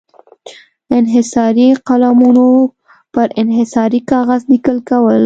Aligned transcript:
انحصاري 0.97 1.67
قلمونو 1.87 2.47
پر 3.13 3.27
انحصاري 3.41 3.99
کاغذ 4.11 4.41
لیکل 4.51 4.77
کول. 4.89 5.19